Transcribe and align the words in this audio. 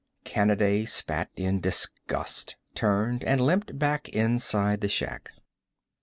Kanaday 0.25 0.83
spat 0.87 1.29
in 1.35 1.61
disgust, 1.61 2.55
turned, 2.73 3.23
and 3.23 3.39
limped 3.39 3.77
back 3.77 4.09
inside 4.09 4.81
the 4.81 4.87
shack. 4.87 5.29